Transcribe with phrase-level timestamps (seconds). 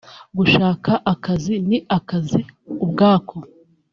[0.37, 2.39] Gushaka akazi ni akazi
[2.83, 3.37] ubwako